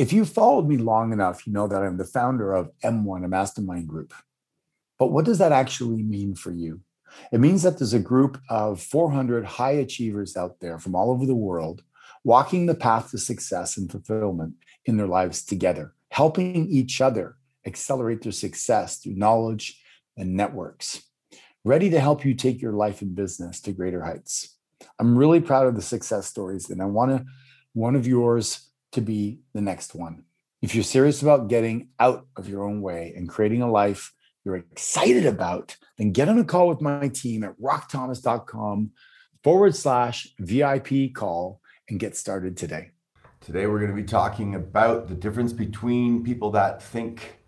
[0.00, 3.28] If you followed me long enough, you know that I'm the founder of M1, a
[3.28, 4.14] mastermind group.
[4.98, 6.80] But what does that actually mean for you?
[7.32, 11.26] It means that there's a group of 400 high achievers out there from all over
[11.26, 11.82] the world
[12.24, 14.54] walking the path to success and fulfillment
[14.86, 19.82] in their lives together, helping each other accelerate their success through knowledge
[20.16, 21.02] and networks,
[21.62, 24.56] ready to help you take your life and business to greater heights.
[24.98, 27.26] I'm really proud of the success stories, and I want to
[27.74, 30.24] one of yours to be the next one.
[30.62, 34.12] If you're serious about getting out of your own way and creating a life
[34.44, 38.90] you're excited about, then get on a call with my team at rockthomas.com
[39.42, 42.90] forward slash VIP call and get started today.
[43.40, 47.38] Today, we're going to be talking about the difference between people that think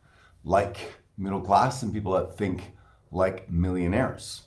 [0.45, 0.79] like
[1.19, 2.73] middle class and people that think
[3.11, 4.43] like millionaires.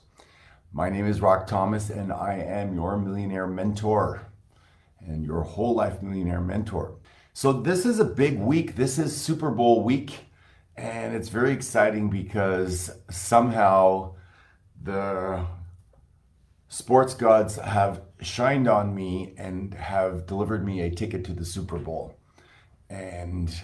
[0.72, 4.25] My name is Rock Thomas, and I am your millionaire mentor
[5.06, 6.96] and your whole life millionaire mentor.
[7.32, 8.76] So, this is a big week.
[8.76, 10.18] This is Super Bowl week,
[10.76, 14.14] and it's very exciting because somehow
[14.82, 15.44] the
[16.68, 21.78] sports gods have shined on me and have delivered me a ticket to the Super
[21.78, 22.16] Bowl.
[22.88, 23.54] And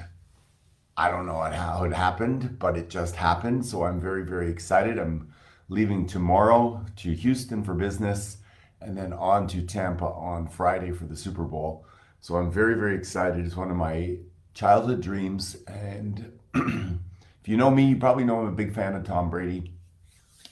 [0.96, 3.64] I don't know how it happened, but it just happened.
[3.64, 4.98] So I'm very, very excited.
[4.98, 5.32] I'm
[5.68, 8.38] leaving tomorrow to Houston for business
[8.84, 11.84] and then on to Tampa on Friday for the Super Bowl.
[12.20, 13.44] So I'm very, very excited.
[13.44, 14.16] It's one of my
[14.55, 15.56] childhood dreams.
[15.66, 19.72] And if you know me, you probably know I'm a big fan of Tom Brady.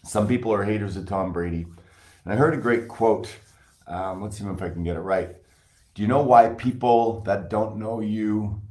[0.04, 1.66] Some people are haters of Tom Brady.
[2.24, 3.30] And I heard a great quote.
[3.86, 5.36] Um, let's see if I can get it right.
[5.94, 8.62] Do you know why people that don't know you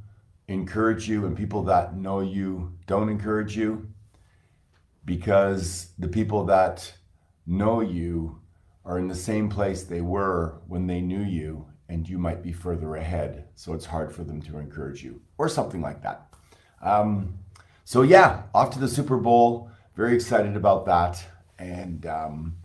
[0.48, 3.88] encourage you and people that know you don't encourage you?
[5.04, 6.92] Because the people that
[7.46, 8.39] know you
[8.90, 12.52] are in the same place they were when they knew you, and you might be
[12.52, 13.44] further ahead.
[13.54, 16.26] So it's hard for them to encourage you, or something like that.
[16.82, 17.38] Um,
[17.84, 19.70] so, yeah, off to the Super Bowl.
[19.94, 21.24] Very excited about that.
[21.56, 22.56] And um,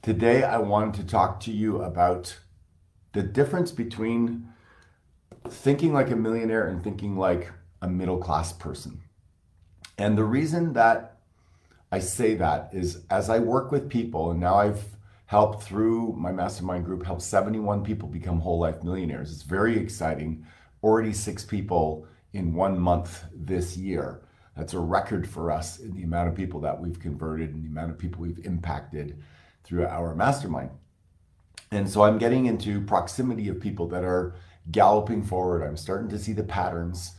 [0.00, 2.38] today I wanted to talk to you about
[3.12, 4.48] the difference between
[5.48, 7.50] thinking like a millionaire and thinking like
[7.82, 9.00] a middle class person.
[9.98, 11.18] And the reason that
[11.90, 14.93] I say that is as I work with people, and now I've
[15.26, 19.32] helped through my mastermind group, helped 71 people become whole life millionaires.
[19.32, 20.46] It's very exciting.
[20.82, 24.22] Already six people in one month this year.
[24.56, 27.68] That's a record for us in the amount of people that we've converted and the
[27.68, 29.22] amount of people we've impacted
[29.64, 30.70] through our mastermind.
[31.70, 34.36] And so I'm getting into proximity of people that are
[34.70, 35.62] galloping forward.
[35.62, 37.12] I'm starting to see the patterns.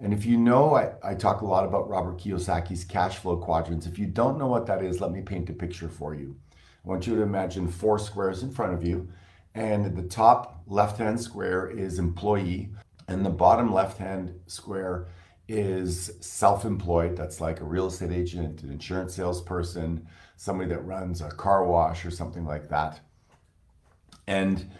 [0.00, 3.86] And if you know, I, I talk a lot about Robert Kiyosaki's cash flow quadrants.
[3.86, 6.36] If you don't know what that is, let me paint a picture for you.
[6.84, 9.08] I want you to imagine four squares in front of you.
[9.54, 12.70] And the top left hand square is employee,
[13.08, 15.08] and the bottom left hand square
[15.48, 17.16] is self employed.
[17.16, 22.04] That's like a real estate agent, an insurance salesperson, somebody that runs a car wash
[22.04, 23.00] or something like that.
[24.28, 24.70] And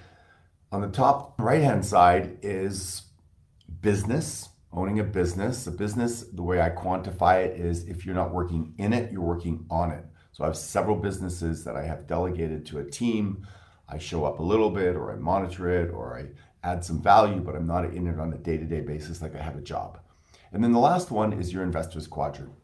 [0.71, 3.03] on the top right hand side is
[3.81, 5.67] business, owning a business.
[5.67, 9.21] A business, the way I quantify it is if you're not working in it, you're
[9.21, 10.05] working on it.
[10.41, 13.47] So I have several businesses that I have delegated to a team.
[13.91, 16.29] I show up a little bit, or I monitor it, or I
[16.67, 19.37] add some value, but I'm not in it on a day to day basis like
[19.37, 20.01] I have a job.
[20.53, 22.55] And then the last one is your investors quadrant.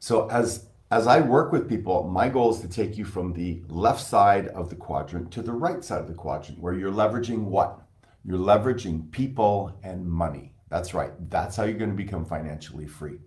[0.00, 3.62] So as as I work with people, my goal is to take you from the
[3.68, 7.44] left side of the quadrant to the right side of the quadrant, where you're leveraging
[7.44, 7.80] what?
[8.24, 10.52] You're leveraging people and money.
[10.68, 11.12] That's right.
[11.30, 13.20] That's how you're going to become financially free.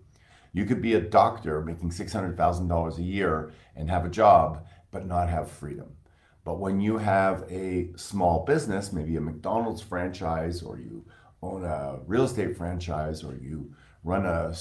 [0.58, 5.28] You could be a doctor making $600,000 a year and have a job, but not
[5.28, 5.94] have freedom.
[6.42, 11.06] But when you have a small business, maybe a McDonald's franchise, or you
[11.44, 13.72] own a real estate franchise, or you
[14.02, 14.52] run a,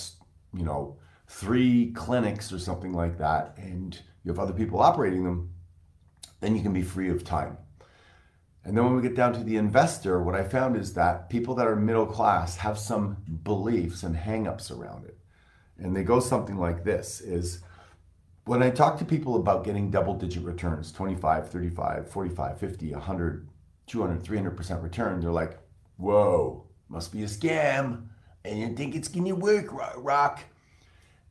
[0.54, 5.50] you know, three clinics or something like that, and you have other people operating them,
[6.42, 7.58] then you can be free of time.
[8.64, 11.56] And then when we get down to the investor, what I found is that people
[11.56, 15.18] that are middle class have some beliefs and hangups around it.
[15.80, 17.62] And they go something like this is
[18.46, 23.50] when I talk to people about getting double digit returns, 25, 35, 45, 50, 100,
[23.88, 25.60] 200, 300% return, they're like,
[25.98, 28.08] whoa, must be a scam.
[28.46, 30.40] and you think it's gonna work, right, Rock.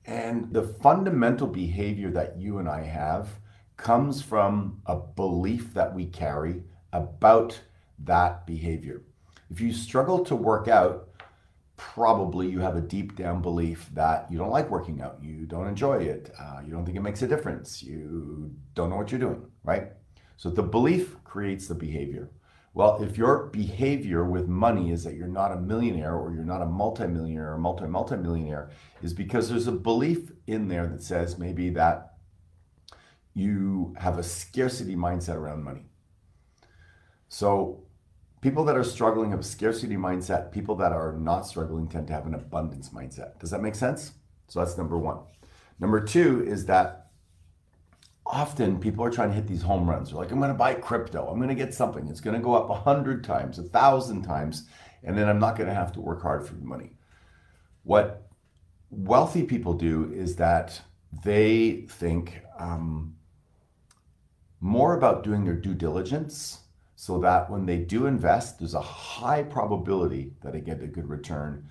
[0.04, 3.28] And the fundamental behavior that you and I have
[3.76, 6.62] comes from a belief that we carry
[6.92, 7.60] about
[7.98, 9.02] that behavior.
[9.50, 11.05] If you struggle to work out,
[11.76, 15.66] probably you have a deep down belief that you don't like working out, you don't
[15.66, 19.20] enjoy it, uh, you don't think it makes a difference, you don't know what you're
[19.20, 19.92] doing, right?
[20.36, 22.30] So the belief creates the behavior.
[22.74, 26.60] Well, if your behavior with money is that you're not a millionaire or you're not
[26.60, 28.70] a multimillionaire or multi multimillionaire,
[29.02, 32.16] is because there's a belief in there that says maybe that
[33.32, 35.86] you have a scarcity mindset around money.
[37.28, 37.85] So
[38.46, 40.52] people that are struggling have a scarcity mindset.
[40.52, 43.40] People that are not struggling tend to have an abundance mindset.
[43.40, 44.12] Does that make sense?
[44.46, 45.18] So that's number one.
[45.80, 47.08] Number two is that
[48.24, 50.10] often people are trying to hit these home runs.
[50.10, 51.26] They're like, I'm going to buy crypto.
[51.26, 52.06] I'm going to get something.
[52.06, 54.68] It's going to go up a hundred times, a thousand times,
[55.02, 56.92] and then I'm not going to have to work hard for the money.
[57.82, 58.28] What
[58.90, 60.80] wealthy people do is that
[61.24, 63.16] they think um,
[64.60, 66.60] more about doing their due diligence
[66.96, 71.08] so that when they do invest, there's a high probability that they get a good
[71.08, 71.70] return.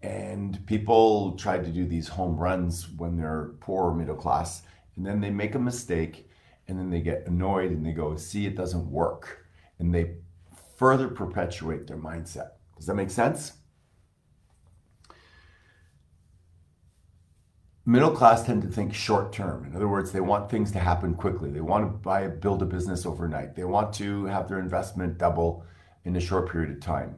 [0.00, 4.62] And people try to do these home runs when they're poor or middle class,
[4.96, 6.30] and then they make a mistake,
[6.68, 9.44] and then they get annoyed and they go, See, it doesn't work.
[9.80, 10.14] And they
[10.76, 12.52] further perpetuate their mindset.
[12.76, 13.54] Does that make sense?
[17.86, 19.64] Middle class tend to think short term.
[19.64, 21.50] In other words, they want things to happen quickly.
[21.50, 23.54] They want to buy, build a business overnight.
[23.54, 25.64] They want to have their investment double
[26.04, 27.16] in a short period of time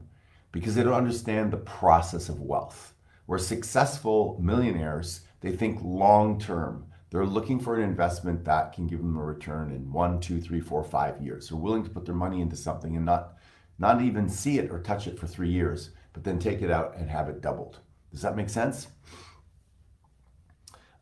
[0.52, 2.94] because they don't understand the process of wealth.
[3.26, 6.86] Where successful millionaires, they think long term.
[7.10, 10.60] They're looking for an investment that can give them a return in one, two, three,
[10.60, 11.48] four, five years.
[11.48, 13.34] They're willing to put their money into something and not,
[13.78, 16.96] not even see it or touch it for three years, but then take it out
[16.96, 17.80] and have it doubled.
[18.10, 18.88] Does that make sense?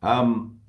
[0.01, 0.59] Um,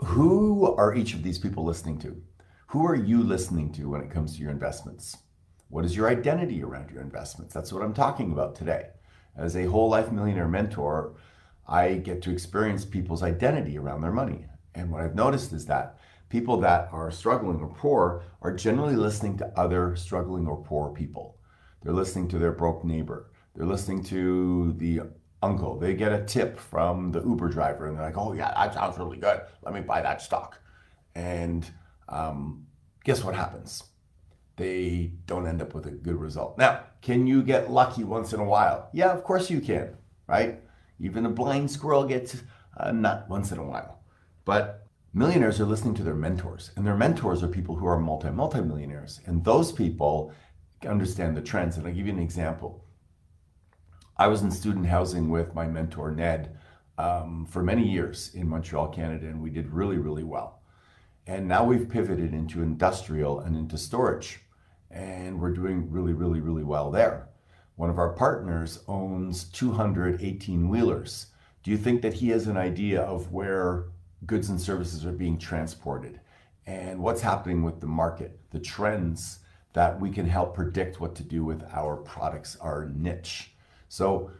[0.00, 2.20] who are each of these people listening to?
[2.68, 5.16] Who are you listening to when it comes to your investments?
[5.68, 7.54] What is your identity around your investments?
[7.54, 8.88] That's what I'm talking about today.
[9.36, 11.14] As a whole life millionaire mentor,
[11.68, 14.46] I get to experience people's identity around their money.
[14.74, 19.38] And what I've noticed is that people that are struggling or poor are generally listening
[19.38, 21.38] to other struggling or poor people.
[21.82, 23.30] They're listening to their broke neighbor.
[23.54, 25.02] They're listening to the
[25.42, 25.78] uncle.
[25.78, 28.98] They get a tip from the Uber driver and they're like, oh, yeah, that sounds
[28.98, 29.40] really good.
[29.62, 30.60] Let me buy that stock.
[31.14, 31.68] And
[32.08, 32.66] um,
[33.04, 33.84] guess what happens?
[34.56, 36.56] They don't end up with a good result.
[36.56, 38.88] Now, can you get lucky once in a while?
[38.92, 39.96] Yeah, of course you can,
[40.26, 40.60] right?
[40.98, 42.42] Even a blind squirrel gets
[42.78, 44.00] a nut once in a while.
[44.46, 48.30] But millionaires are listening to their mentors, and their mentors are people who are multi
[48.30, 49.20] multi millionaires.
[49.26, 50.32] And those people
[50.86, 51.76] understand the trends.
[51.76, 52.85] And I'll give you an example.
[54.18, 56.56] I was in student housing with my mentor, Ned,
[56.96, 60.62] um, for many years in Montreal, Canada, and we did really, really well.
[61.26, 64.40] And now we've pivoted into industrial and into storage,
[64.90, 67.28] and we're doing really, really, really well there.
[67.74, 71.26] One of our partners owns 218 wheelers.
[71.62, 73.88] Do you think that he has an idea of where
[74.24, 76.20] goods and services are being transported
[76.64, 79.40] and what's happening with the market, the trends
[79.74, 83.52] that we can help predict what to do with our products, our niche?
[83.88, 84.30] So,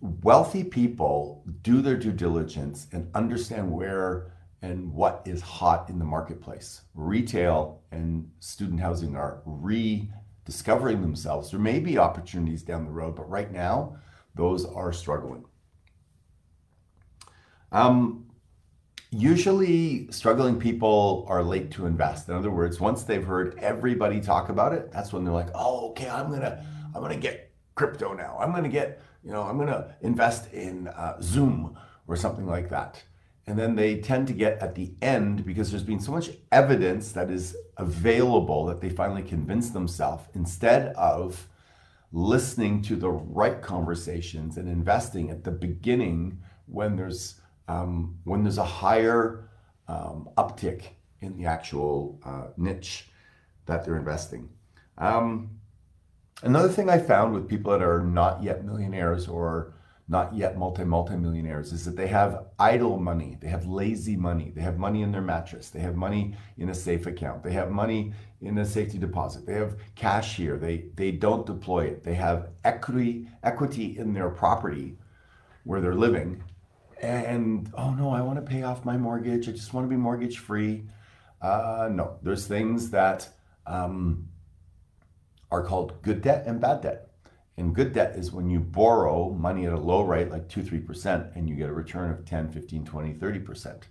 [0.00, 4.32] wealthy people do their due diligence and understand where
[4.62, 6.82] and what is hot in the marketplace.
[6.94, 11.50] Retail and student housing are rediscovering themselves.
[11.50, 13.96] There may be opportunities down the road, but right now,
[14.34, 15.44] those are struggling.
[17.72, 18.26] Um,
[19.10, 22.28] usually, struggling people are late to invest.
[22.28, 25.90] In other words, once they've heard everybody talk about it, that's when they're like, "Oh,
[25.90, 27.49] okay, I'm gonna, I'm gonna get
[27.80, 28.36] crypto now.
[28.38, 32.44] I'm going to get, you know, I'm going to invest in uh, Zoom or something
[32.44, 33.02] like that.
[33.46, 37.12] And then they tend to get at the end because there's been so much evidence
[37.12, 41.48] that is available that they finally convince themselves instead of
[42.12, 48.58] listening to the right conversations and investing at the beginning when there's um, when there's
[48.58, 49.48] a higher
[49.88, 50.82] um, uptick
[51.22, 53.08] in the actual uh, niche
[53.64, 54.50] that they're investing.
[54.98, 55.59] Um,
[56.42, 59.74] Another thing I found with people that are not yet millionaires or
[60.10, 64.50] not yet multi multi millionaires is that they have idle money, they have lazy money,
[64.50, 67.70] they have money in their mattress, they have money in a safe account, they have
[67.70, 72.14] money in a safety deposit, they have cash here, they they don't deploy it, they
[72.14, 74.96] have equity equity in their property
[75.62, 76.42] where they're living,
[77.00, 79.96] and oh no, I want to pay off my mortgage, I just want to be
[79.96, 80.86] mortgage free.
[81.40, 83.28] Uh, no, there's things that
[83.64, 84.28] um,
[85.50, 87.08] are called good debt and bad debt.
[87.56, 91.36] And good debt is when you borrow money at a low rate, like 2 3%,
[91.36, 93.82] and you get a return of 10, 15, 20, 30%.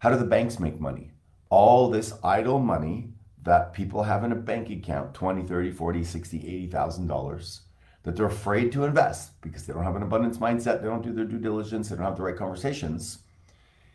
[0.00, 1.10] How do the banks make money?
[1.50, 6.46] All this idle money that people have in a bank account 20 30 40 60
[6.46, 7.62] 80000 dollars
[8.02, 11.12] that they're afraid to invest because they don't have an abundance mindset they don't do
[11.12, 13.20] their due diligence they don't have the right conversations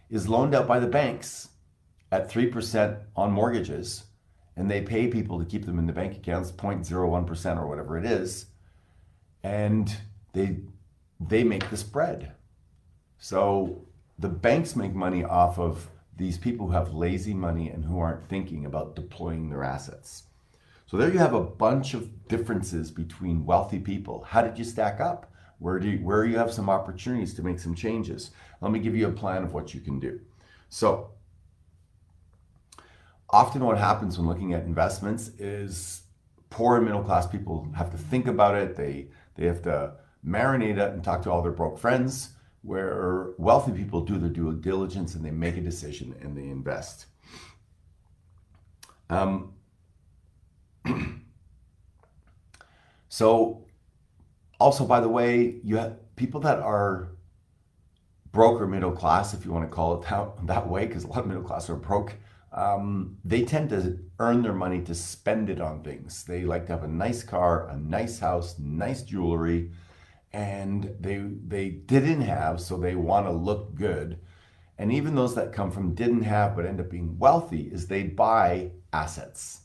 [0.09, 1.49] is loaned out by the banks
[2.11, 4.05] at 3% on mortgages
[4.57, 8.05] and they pay people to keep them in the bank accounts 0.01% or whatever it
[8.05, 8.45] is
[9.43, 9.97] and
[10.33, 10.57] they
[11.19, 12.33] they make the spread
[13.17, 13.85] so
[14.17, 18.29] the banks make money off of these people who have lazy money and who aren't
[18.29, 20.23] thinking about deploying their assets.
[20.85, 24.23] So there you have a bunch of differences between wealthy people.
[24.23, 25.31] How did you stack up?
[25.59, 28.31] Where do you, where you have some opportunities to make some changes?
[28.61, 30.19] Let me give you a plan of what you can do.
[30.69, 31.11] So
[33.29, 36.03] often what happens when looking at investments is
[36.49, 38.75] poor and middle class people have to think about it.
[38.75, 39.93] They they have to
[40.25, 42.29] marinate it and talk to all their broke friends
[42.61, 47.05] where wealthy people do their due diligence and they make a decision and they invest.
[49.09, 49.53] Um,
[53.07, 53.65] so,
[54.59, 57.11] also, by the way, you have people that are
[58.31, 61.07] broke or middle class, if you want to call it that, that way, because a
[61.07, 62.15] lot of middle class are broke.
[62.55, 66.23] Um, they tend to earn their money to spend it on things.
[66.23, 69.71] They like to have a nice car, a nice house, nice jewelry,
[70.31, 74.19] and they they didn't have, so they want to look good.
[74.77, 78.03] And even those that come from didn't have but end up being wealthy is they
[78.03, 79.61] buy assets.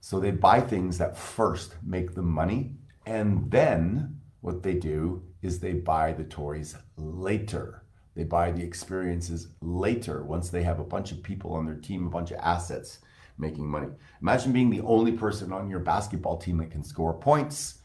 [0.00, 2.72] So they buy things that first make them money,
[3.04, 7.83] and then what they do is they buy the toys later.
[8.14, 12.06] They buy the experiences later once they have a bunch of people on their team,
[12.06, 13.00] a bunch of assets
[13.38, 13.88] making money.
[14.22, 17.80] Imagine being the only person on your basketball team that can score points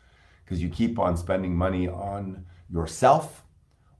[0.45, 3.43] because you keep on spending money on yourself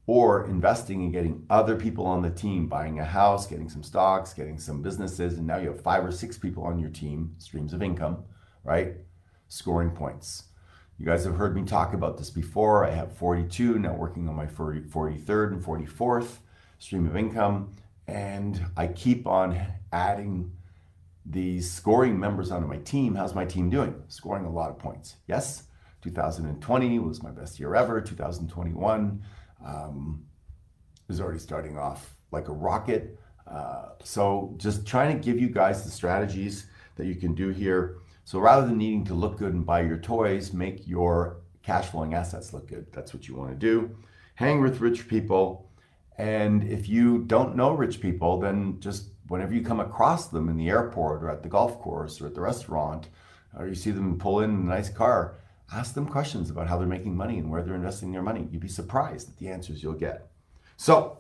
[0.06, 4.34] or investing in getting other people on the team, buying a house, getting some stocks,
[4.34, 7.74] getting some businesses, and now you have five or six people on your team, streams
[7.74, 8.24] of income,
[8.64, 8.96] right?
[9.50, 10.46] Scoring points.
[11.00, 12.86] You guys have heard me talk about this before.
[12.86, 16.40] I have 42, now working on my 40, 43rd and 44th
[16.78, 17.72] stream of income,
[18.06, 19.58] and I keep on
[19.94, 20.52] adding
[21.26, 23.16] these scoring members onto my team.
[23.16, 23.96] How's my team doing?
[24.10, 25.16] Scoring a lot of points.
[25.26, 25.64] Yes?
[26.02, 28.02] 2020 was my best year ever.
[28.02, 29.24] 2021
[29.66, 30.26] um,
[31.08, 33.18] is already starting off like a rocket.
[33.48, 36.66] Uh, so just trying to give you guys the strategies
[36.98, 38.00] that you can do here.
[38.30, 42.14] So rather than needing to look good and buy your toys, make your cash flowing
[42.14, 42.86] assets look good.
[42.94, 43.98] That's what you want to do.
[44.36, 45.68] Hang with rich people.
[46.20, 50.58] And if you don't know rich people, then just whenever you come across them in
[50.58, 53.08] the airport or at the golf course or at the restaurant,
[53.58, 55.40] or you see them pull in a nice car,
[55.74, 58.48] ask them questions about how they're making money and where they're investing their money.
[58.52, 60.30] You'd be surprised at the answers you'll get.
[60.78, 61.18] So,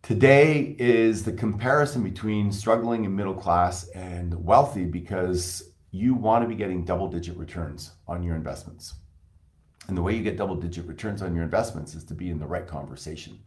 [0.00, 6.48] today is the comparison between struggling and middle class and wealthy because you want to
[6.48, 8.94] be getting double digit returns on your investments.
[9.88, 12.38] And the way you get double digit returns on your investments is to be in
[12.38, 13.38] the right conversation.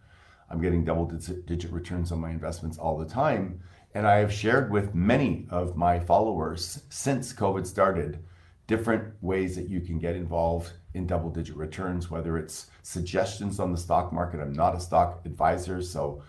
[0.49, 3.61] I'm getting double digit returns on my investments all the time.
[3.95, 8.23] And I have shared with many of my followers since COVID started
[8.67, 13.71] different ways that you can get involved in double digit returns, whether it's suggestions on
[13.71, 14.39] the stock market.
[14.39, 16.21] I'm not a stock advisor, so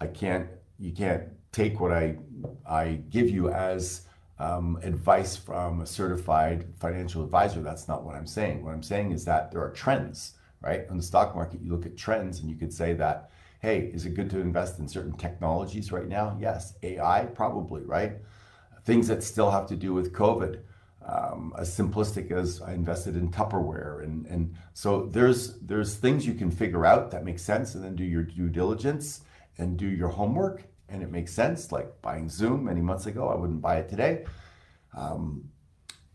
[0.00, 0.48] I can't,
[0.80, 2.16] you can't take what I,
[2.68, 4.08] I give you as
[4.42, 7.62] um, advice from a certified financial advisor.
[7.62, 8.64] That's not what I'm saying.
[8.64, 10.84] What I'm saying is that there are trends, right?
[10.90, 13.30] On the stock market, you look at trends and you could say that,
[13.60, 16.36] hey, is it good to invest in certain technologies right now?
[16.40, 16.74] Yes.
[16.82, 18.14] AI, probably, right?
[18.84, 20.58] Things that still have to do with COVID
[21.06, 26.34] um, as simplistic as I invested in Tupperware, and and so there's there's things you
[26.34, 29.22] can figure out that make sense, and then do your due diligence
[29.58, 31.72] and do your homework, and it makes sense.
[31.72, 34.24] Like buying Zoom many months ago, I wouldn't buy it today.
[34.96, 35.48] Um,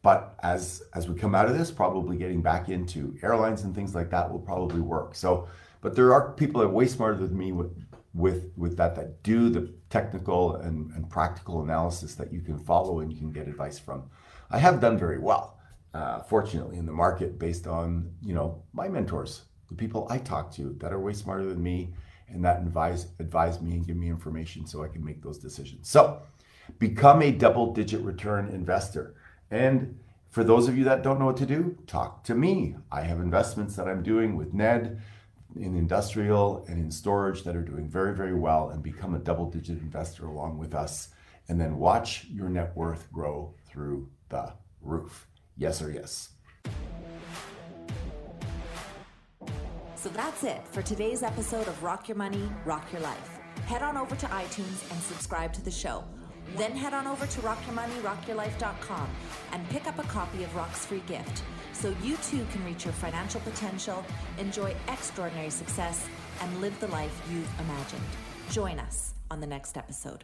[0.04, 3.96] but as as we come out of this, probably getting back into airlines and things
[3.96, 5.16] like that will probably work.
[5.16, 5.48] So,
[5.82, 7.76] but there are people that are way smarter than me with
[8.14, 13.00] with with that that do the technical and, and practical analysis that you can follow
[13.00, 14.10] and you can get advice from.
[14.50, 15.60] I have done very well,
[15.94, 20.54] uh, fortunately, in the market based on you know my mentors, the people I talk
[20.54, 21.94] to that are way smarter than me,
[22.30, 25.90] and that advise advise me and give me information so I can make those decisions.
[25.90, 26.22] So,
[26.80, 29.16] become a double-digit return investor.
[29.50, 29.98] And
[30.30, 32.76] for those of you that don't know what to do, talk to me.
[32.92, 35.02] I have investments that I'm doing with Ned
[35.56, 39.50] in industrial and in storage that are doing very, very well and become a double
[39.50, 41.10] digit investor along with us.
[41.50, 45.28] And then watch your net worth grow through the roof.
[45.56, 46.30] Yes or yes?
[50.08, 53.40] So that's it for today's episode of Rock Your Money, Rock Your Life.
[53.66, 56.02] Head on over to iTunes and subscribe to the show.
[56.56, 59.10] Then head on over to rockyourmoneyrockyourlife.com
[59.52, 62.94] and pick up a copy of Rock's free gift so you too can reach your
[62.94, 64.06] financial potential,
[64.38, 66.08] enjoy extraordinary success,
[66.40, 68.02] and live the life you've imagined.
[68.50, 70.24] Join us on the next episode.